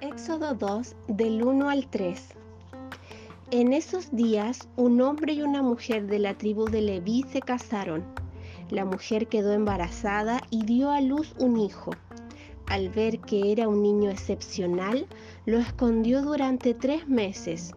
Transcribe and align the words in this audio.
Éxodo 0.00 0.54
2 0.54 0.94
del 1.08 1.42
1 1.42 1.68
al 1.68 1.88
3. 1.88 2.22
En 3.50 3.72
esos 3.72 4.14
días 4.14 4.68
un 4.76 5.00
hombre 5.00 5.32
y 5.32 5.42
una 5.42 5.60
mujer 5.60 6.06
de 6.06 6.20
la 6.20 6.38
tribu 6.38 6.66
de 6.66 6.82
Leví 6.82 7.24
se 7.32 7.40
casaron. 7.40 8.04
La 8.70 8.84
mujer 8.84 9.26
quedó 9.26 9.52
embarazada 9.52 10.40
y 10.50 10.64
dio 10.64 10.92
a 10.92 11.00
luz 11.00 11.34
un 11.40 11.56
hijo. 11.56 11.90
Al 12.68 12.90
ver 12.90 13.18
que 13.18 13.50
era 13.50 13.66
un 13.66 13.82
niño 13.82 14.08
excepcional, 14.08 15.08
lo 15.46 15.58
escondió 15.58 16.22
durante 16.22 16.74
tres 16.74 17.08
meses. 17.08 17.74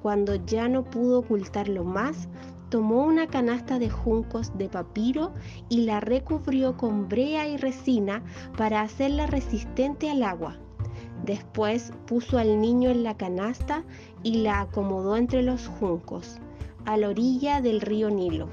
Cuando 0.00 0.36
ya 0.36 0.66
no 0.66 0.84
pudo 0.84 1.18
ocultarlo 1.18 1.84
más, 1.84 2.26
tomó 2.70 3.04
una 3.04 3.26
canasta 3.26 3.78
de 3.78 3.90
juncos 3.90 4.56
de 4.56 4.70
papiro 4.70 5.34
y 5.68 5.82
la 5.82 6.00
recubrió 6.00 6.78
con 6.78 7.06
brea 7.06 7.46
y 7.48 7.58
resina 7.58 8.22
para 8.56 8.80
hacerla 8.80 9.26
resistente 9.26 10.08
al 10.08 10.22
agua. 10.22 10.58
Después 11.24 11.92
puso 12.06 12.38
al 12.38 12.60
niño 12.60 12.90
en 12.90 13.02
la 13.02 13.16
canasta 13.16 13.84
y 14.22 14.38
la 14.38 14.60
acomodó 14.60 15.16
entre 15.16 15.42
los 15.42 15.68
juncos, 15.68 16.38
a 16.86 16.96
la 16.96 17.08
orilla 17.08 17.60
del 17.60 17.80
río 17.80 18.10
Nilo. 18.10 18.48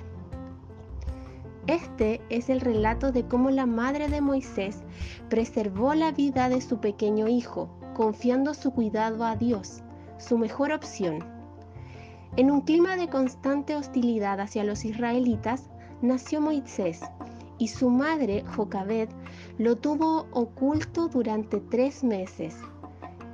Este 1.67 2.21
es 2.29 2.49
el 2.49 2.61
relato 2.61 3.11
de 3.11 3.25
cómo 3.25 3.49
la 3.49 3.65
madre 3.65 4.07
de 4.07 4.21
Moisés 4.21 4.83
preservó 5.29 5.93
la 5.95 6.11
vida 6.11 6.47
de 6.47 6.61
su 6.61 6.79
pequeño 6.79 7.27
hijo, 7.27 7.69
confiando 7.93 8.53
su 8.53 8.71
cuidado 8.71 9.25
a 9.25 9.35
Dios, 9.35 9.83
su 10.17 10.37
mejor 10.37 10.71
opción. 10.71 11.25
En 12.37 12.51
un 12.51 12.61
clima 12.61 12.95
de 12.95 13.09
constante 13.09 13.75
hostilidad 13.75 14.39
hacia 14.39 14.63
los 14.63 14.85
israelitas, 14.85 15.69
nació 16.01 16.39
Moisés, 16.39 17.01
y 17.59 17.67
su 17.67 17.89
madre, 17.89 18.43
Jocabed, 18.55 19.09
lo 19.57 19.77
tuvo 19.77 20.27
oculto 20.31 21.07
durante 21.07 21.59
tres 21.59 22.03
meses. 22.03 22.55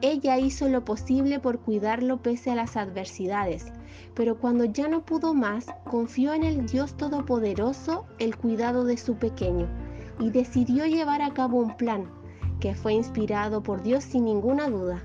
Ella 0.02 0.38
hizo 0.38 0.68
lo 0.68 0.84
posible 0.84 1.40
por 1.40 1.60
cuidarlo 1.60 2.22
pese 2.22 2.52
a 2.52 2.56
las 2.56 2.76
adversidades, 2.76 3.72
pero 4.14 4.38
cuando 4.38 4.66
ya 4.66 4.88
no 4.88 5.06
pudo 5.06 5.34
más, 5.34 5.68
confió 5.86 6.34
en 6.34 6.44
el 6.44 6.66
Dios 6.66 6.96
Todopoderoso 6.96 8.06
el 8.20 8.36
cuidado 8.36 8.84
de 8.84 8.98
su 8.98 9.16
pequeño 9.16 9.68
y 10.20 10.30
decidió 10.30 10.86
llevar 10.86 11.22
a 11.22 11.34
cabo 11.34 11.58
un 11.58 11.76
plan 11.78 12.06
que 12.60 12.76
fue 12.76 12.94
inspirado 12.94 13.64
por 13.64 13.82
Dios 13.82 14.04
sin 14.04 14.26
ninguna 14.26 14.70
duda. 14.70 15.02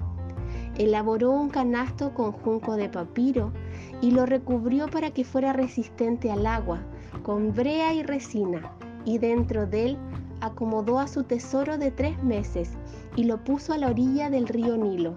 Elaboró 0.77 1.33
un 1.33 1.49
canasto 1.49 2.15
con 2.15 2.33
junco 2.33 2.77
de 2.77 2.89
papiro 2.89 3.53
y 4.01 4.13
lo 4.13 4.27
recubrió 4.27 4.89
para 4.89 5.11
que 5.11 5.25
fuera 5.25 5.53
resistente 5.53 6.31
al 6.31 6.47
agua, 6.47 6.83
con 7.23 7.53
brea 7.53 7.95
y 7.95 8.03
resina 8.03 8.73
y 9.09 9.17
dentro 9.17 9.67
de 9.67 9.87
él 9.87 9.99
acomodó 10.43 10.99
a 10.99 11.09
su 11.09 11.23
tesoro 11.23 11.79
de 11.79 11.91
tres 11.91 12.23
meses 12.23 12.73
y 13.17 13.25
lo 13.25 13.43
puso 13.43 13.73
a 13.73 13.79
la 13.79 13.89
orilla 13.89 14.29
del 14.29 14.47
río 14.47 14.77
Nilo. 14.77 15.17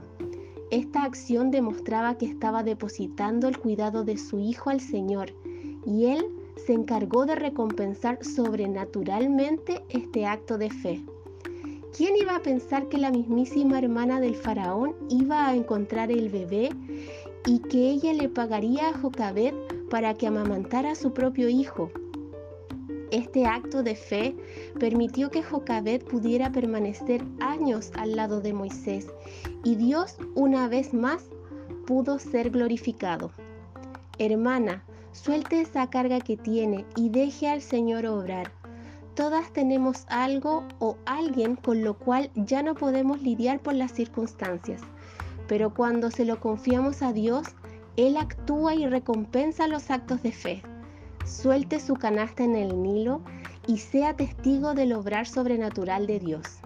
Esta 0.72 1.03
acción 1.03 1.52
demostraba 1.52 2.17
que 2.17 2.25
estaba 2.25 2.64
depositando 2.64 3.50
el 3.50 3.58
cuidado 3.59 4.06
de 4.06 4.17
su 4.17 4.39
hijo 4.39 4.70
al 4.70 4.80
Señor 4.80 5.33
y 5.86 6.06
él 6.06 6.25
se 6.56 6.72
encargó 6.72 7.25
de 7.25 7.36
recompensar 7.36 8.23
sobrenaturalmente 8.23 9.83
este 9.89 10.26
acto 10.26 10.58
de 10.58 10.70
fe. 10.70 11.03
¿Quién 11.95 12.16
iba 12.16 12.38
a 12.38 12.42
pensar 12.42 12.88
que 12.88 12.98
la 12.98 13.11
mismísima 13.11 13.78
hermana 13.78 14.22
del 14.22 14.36
faraón 14.36 14.95
iba 15.09 15.48
a 15.48 15.53
encontrar 15.53 16.11
el 16.11 16.30
bebé 16.30 16.70
y 17.45 17.59
que 17.59 17.89
ella 17.89 18.14
le 18.14 18.30
pagaría 18.30 18.88
a 18.88 18.98
Jocabed 18.98 19.53
para 19.89 20.14
que 20.14 20.28
amamantara 20.28 20.92
a 20.92 20.95
su 20.95 21.11
propio 21.11 21.50
hijo? 21.50 21.92
Este 23.12 23.45
acto 23.45 23.84
de 23.84 23.95
fe 23.95 24.38
permitió 24.80 25.30
que 25.31 25.44
Jocabed 25.44 26.02
pudiera 26.02 26.54
permanecer 26.54 27.22
años 27.42 27.92
al 27.98 28.16
lado 28.16 28.40
de 28.40 28.54
Moisés 28.54 29.08
y 29.66 29.76
Dios 29.76 30.16
una 30.34 30.70
vez 30.70 30.94
más 30.94 31.26
pudo 31.86 32.20
ser 32.20 32.52
glorificado. 32.52 33.32
Hermana, 34.17 34.86
suelte 35.11 35.60
esa 35.60 35.89
carga 35.89 36.21
que 36.21 36.38
tiene 36.38 36.86
y 36.95 37.10
deje 37.10 37.50
al 37.50 37.61
Señor 37.61 38.05
obrar. 38.05 38.54
Todas 39.14 39.52
tenemos 39.52 40.05
algo 40.08 40.64
o 40.80 40.95
alguien 41.05 41.58
con 41.58 41.83
lo 41.83 41.98
cual 41.98 42.32
ya 42.36 42.64
no 42.64 42.76
podemos 42.76 43.21
lidiar 43.21 43.60
por 43.60 43.73
las 43.73 43.92
circunstancias, 43.92 44.80
pero 45.50 45.73
cuando 45.73 46.11
se 46.11 46.23
lo 46.23 46.39
confiamos 46.39 47.02
a 47.02 47.11
Dios, 47.11 47.45
Él 47.98 48.16
actúa 48.16 48.73
y 48.73 48.88
recompensa 48.88 49.67
los 49.67 49.92
actos 49.92 50.23
de 50.23 50.32
fe 50.32 50.64
suelte 51.26 51.80
su 51.80 51.95
canasta 51.95 52.43
en 52.43 52.55
el 52.55 52.82
Nilo 52.82 53.21
y 53.67 53.77
sea 53.77 54.15
testigo 54.15 54.73
del 54.73 54.93
obrar 54.93 55.27
sobrenatural 55.27 56.08
de 56.08 56.20
Dios. 56.20 56.61